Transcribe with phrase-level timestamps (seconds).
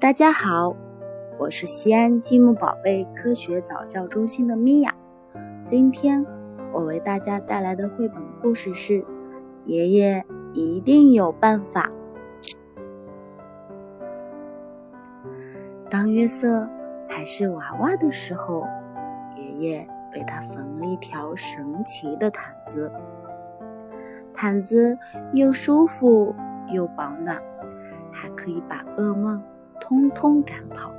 [0.00, 0.74] 大家好，
[1.38, 4.94] 我是西安积木宝贝科学早教中心的米娅。
[5.62, 6.24] 今天
[6.72, 8.94] 我为大家带来的绘本故事是
[9.66, 10.24] 《爷爷
[10.54, 11.90] 一定有办法》。
[15.90, 16.66] 当约瑟
[17.06, 18.66] 还是娃娃的时候，
[19.36, 22.90] 爷爷为他缝了一条神奇的毯子，
[24.32, 24.96] 毯子
[25.34, 26.34] 又舒服
[26.68, 27.36] 又保暖，
[28.10, 29.44] 还可以把噩梦。
[29.80, 30.92] 通通赶跑。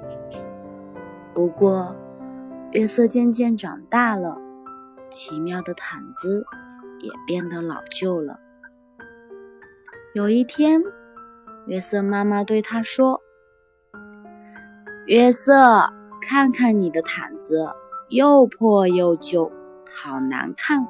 [1.33, 1.95] 不过，
[2.71, 4.37] 约瑟渐渐长大了，
[5.09, 6.45] 奇妙的毯子
[6.99, 8.39] 也变得老旧了。
[10.13, 10.81] 有一天，
[11.67, 13.21] 约瑟妈妈对他说
[15.07, 15.89] ：“约瑟，
[16.21, 17.69] 看看你的毯子，
[18.09, 19.49] 又破又旧，
[19.89, 20.85] 好难看，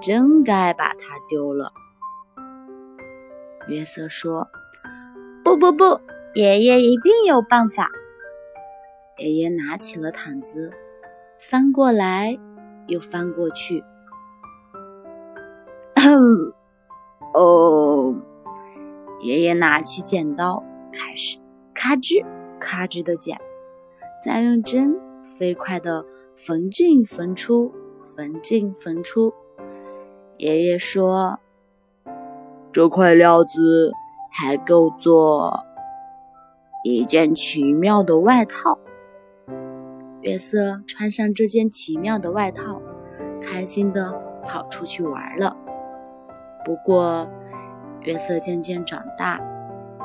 [0.00, 1.72] 真该把它丢了。”
[3.68, 4.48] 约瑟说
[5.44, 6.00] ：“不不不。”
[6.34, 7.90] 爷爷一定有办法。
[9.18, 10.72] 爷爷拿起了毯子，
[11.38, 12.36] 翻过来
[12.88, 13.84] 又翻过去。
[17.32, 18.20] 哦，
[19.20, 21.38] 爷爷拿起剪刀，开始
[21.72, 22.24] 咔吱
[22.58, 23.40] 咔吱的剪，
[24.20, 26.04] 再用针飞快的
[26.34, 29.32] 缝进缝出，缝进缝出。
[30.38, 31.38] 爷爷说
[32.72, 33.92] ：“这块料子
[34.32, 35.64] 还够做。”
[36.84, 38.78] 一件奇妙的外套。
[40.20, 42.78] 约瑟穿上这件奇妙的外套，
[43.42, 44.12] 开心地
[44.46, 45.56] 跑出去玩了。
[46.62, 47.26] 不过，
[48.02, 49.40] 约瑟渐渐长大，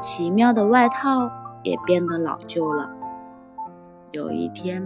[0.02, 1.30] 奇妙的外套
[1.64, 2.90] 也变得老旧了。
[4.12, 4.82] 有一天，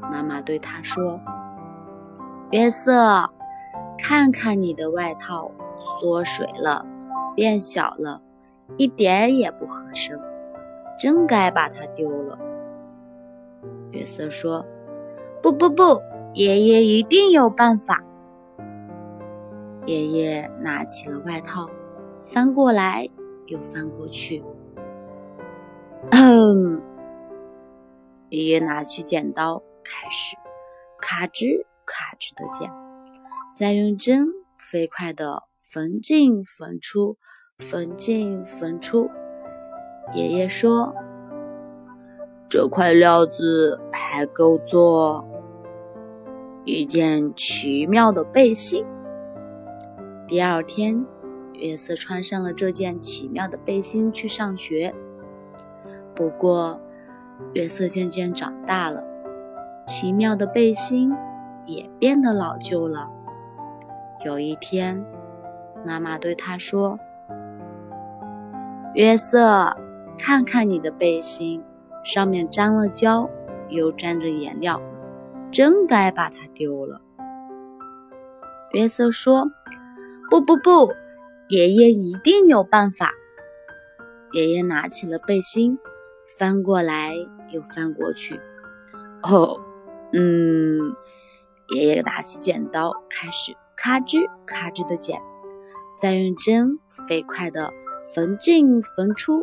[0.00, 1.20] 妈妈对他说
[2.50, 3.30] ：“约瑟，
[3.96, 6.84] 看看你的外套，缩水了，
[7.36, 8.20] 变小了，
[8.76, 10.20] 一点儿也不合身。”
[11.00, 12.38] 真该把它丢了。
[13.90, 14.64] 约瑟说
[15.42, 16.00] ：“不不不，
[16.34, 18.04] 爷爷一定有办法。”
[19.86, 21.68] 爷爷拿起了外套，
[22.22, 23.08] 翻过来
[23.46, 24.44] 又翻过去。
[26.10, 26.82] 嗯，
[28.28, 30.36] 爷爷拿起剪刀，开始
[31.00, 32.70] 咔吱咔吱的剪，
[33.56, 34.26] 再用针
[34.58, 37.16] 飞快的缝进缝出，
[37.58, 39.10] 缝进缝出。
[40.12, 40.92] 爷爷说
[42.50, 45.24] ：“这块料子还够做
[46.64, 48.84] 一件奇妙的背心。”
[50.26, 51.06] 第二天，
[51.52, 54.92] 约瑟穿上了这件奇妙的背心去上学。
[56.14, 56.80] 不过，
[57.52, 59.04] 约瑟渐渐长大了，
[59.86, 61.14] 奇妙的背心
[61.66, 63.08] 也变得老旧了。
[64.24, 65.04] 有一天，
[65.84, 66.98] 妈妈对他说
[68.94, 69.72] ：“约瑟。”
[70.22, 71.64] 看看你的背心，
[72.04, 73.28] 上面沾了胶，
[73.70, 74.78] 又沾着颜料，
[75.50, 77.00] 真该把它丢了。
[78.72, 79.50] 约瑟说
[80.28, 80.92] ：“不不不，
[81.48, 83.12] 爷爷一定有办法。”
[84.32, 85.78] 爷爷拿起了背心，
[86.38, 87.14] 翻过来
[87.50, 88.38] 又翻过去。
[89.22, 89.58] 哦，
[90.12, 90.94] 嗯，
[91.74, 95.18] 爷爷拿起剪刀，开始咔吱咔吱的剪，
[96.00, 96.78] 再用针
[97.08, 97.72] 飞快的
[98.14, 99.42] 缝进缝出。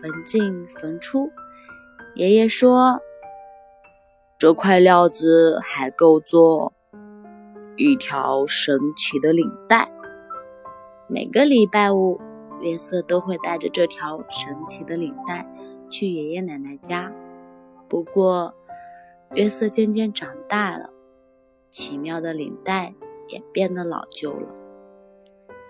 [0.00, 1.30] 缝进缝出，
[2.14, 3.00] 爷爷说
[4.38, 6.72] ：“这块料子还够做
[7.76, 9.90] 一条神奇的领带。”
[11.08, 12.20] 每个礼拜五，
[12.60, 15.48] 约瑟都会带着这条神奇的领带
[15.88, 17.12] 去爷爷奶奶家。
[17.88, 18.54] 不过，
[19.34, 20.90] 约瑟渐渐长大了，
[21.70, 22.94] 奇妙的领带
[23.28, 24.48] 也变得老旧了。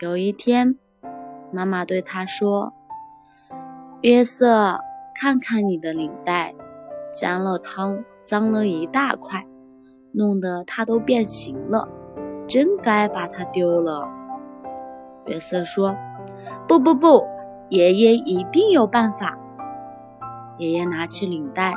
[0.01, 0.79] 有一天，
[1.53, 2.73] 妈妈对他说。
[4.03, 4.79] 约瑟，
[5.15, 6.55] 看看你的领带，
[7.19, 9.47] 沾了汤，脏了一大块，
[10.13, 11.89] 弄得它都变形了，
[12.47, 14.07] 真该把它丢了。
[15.27, 15.97] 约瑟说
[16.69, 17.27] ：“不不不，
[17.71, 19.37] 爷爷一定有办法。”
[20.59, 21.75] 爷爷拿起领带，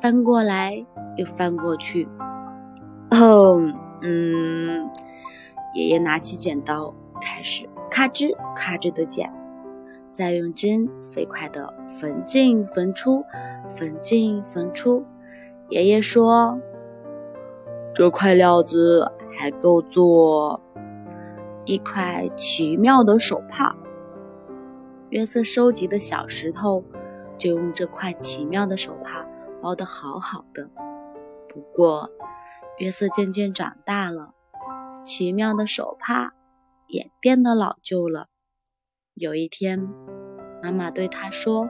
[0.00, 0.84] 翻过来
[1.16, 2.08] 又翻过去。
[3.12, 3.60] 哦，
[4.02, 4.90] 嗯，
[5.74, 9.32] 爷爷拿起剪刀，开始咔吱咔吱的剪。
[10.12, 13.24] 再用针飞快地缝进缝出，
[13.70, 15.04] 缝进缝出。
[15.70, 16.60] 爷爷说
[17.94, 20.60] ：“这块料子还够做
[21.64, 23.74] 一块奇妙的手帕。”
[25.08, 26.84] 约瑟收集的小石头
[27.38, 29.26] 就用这块奇妙的手帕
[29.60, 30.70] 包得好好的。
[31.48, 32.10] 不过，
[32.78, 34.34] 约瑟渐渐长大了，
[35.04, 36.34] 奇妙的手帕
[36.86, 38.28] 也变得老旧了。
[39.14, 39.90] 有一天，
[40.62, 41.68] 妈妈对他说：“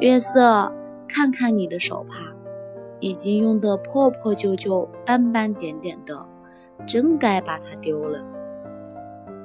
[0.00, 0.72] 约瑟，
[1.06, 2.16] 看看你的手帕，
[2.98, 6.26] 已经用得破破旧旧、斑斑点点的，
[6.86, 8.24] 真该把它丢了。”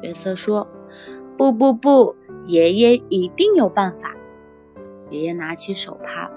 [0.01, 0.65] 约瑟说
[1.37, 2.15] ：“不不不，
[2.45, 4.15] 爷爷一定有办法。”
[5.11, 6.31] 爷爷拿起手帕，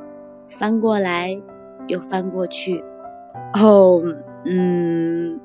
[0.51, 1.41] 翻过来
[1.87, 2.83] 又翻过去。
[3.55, 4.03] 哦，
[4.45, 5.39] 嗯，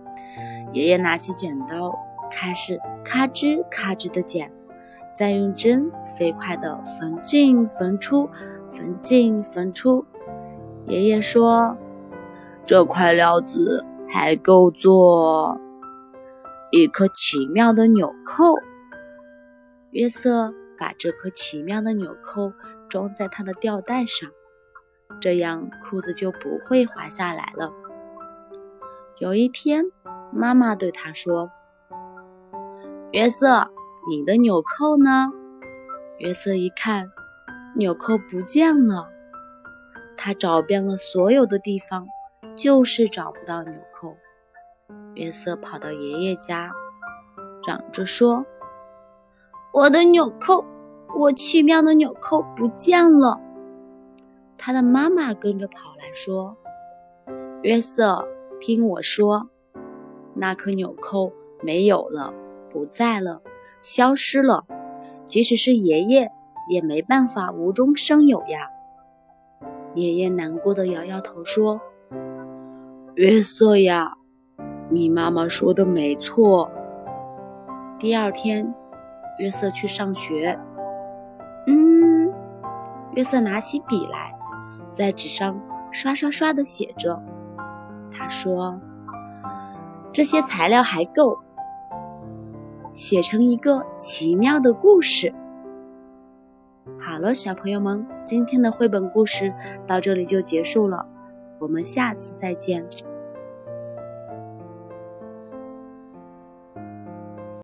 [0.73, 1.93] 爷爷拿起剪刀，
[2.31, 4.51] 开始咔吱咔吱的剪，
[5.17, 8.29] 再用针飞快地缝进缝出，
[8.69, 10.05] 缝进缝出。
[10.85, 11.75] 爷爷说
[12.63, 15.59] ：“这块料子还够做
[16.71, 18.53] 一颗奇妙的纽扣。”
[19.89, 22.53] 约瑟把这颗奇妙的纽扣
[22.87, 24.29] 装在他的吊带上，
[25.19, 27.73] 这样裤子就不会滑下来了。
[29.17, 29.85] 有一天，
[30.31, 31.49] 妈妈对他说
[33.13, 33.67] ：“约瑟，
[34.09, 35.31] 你的纽扣呢？”
[36.19, 37.11] 约瑟一看，
[37.75, 39.07] 纽扣不见了。
[40.15, 42.07] 他找遍了所有的地方，
[42.55, 44.15] 就是找不到纽扣。
[45.15, 46.71] 约瑟跑到爷爷家，
[47.67, 48.45] 嚷着说
[49.73, 50.65] ：“我的纽扣，
[51.15, 53.39] 我奇妙的纽扣不见了！”
[54.57, 56.55] 他的妈妈跟着跑来说
[57.61, 58.27] ：“约瑟。”
[58.59, 59.47] 听我说，
[60.33, 61.31] 那颗纽扣
[61.61, 62.33] 没有了，
[62.71, 63.39] 不在了，
[63.87, 64.65] 消失了。
[65.29, 66.29] 即使是爷爷，
[66.69, 68.67] 也没办法无中生有呀。
[69.95, 71.79] 爷爷难过的摇摇头说
[73.15, 74.11] ：“约瑟呀，
[74.89, 76.69] 你妈妈说的没错。”
[77.97, 78.73] 第二天，
[79.39, 80.59] 约瑟去上学。
[81.65, 82.29] 嗯，
[83.13, 84.33] 约瑟拿起笔来，
[84.91, 85.57] 在纸上
[85.93, 87.21] 刷刷刷的写着。
[88.11, 88.79] 他说
[90.11, 91.39] ：“这些材料还够
[92.97, 95.31] 写成一个奇妙的故事。”
[96.99, 99.53] 好了，小朋友们，今天的绘本故事
[99.85, 101.05] 到这里就结束了，
[101.59, 102.83] 我们下次再见。